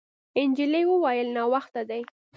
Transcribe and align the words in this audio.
نجلۍ 0.49 0.83
وویل: 0.91 1.27
«ناوخته 1.37 1.81
دی.» 1.89 2.01